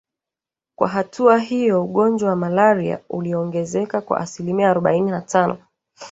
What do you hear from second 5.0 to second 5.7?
na tano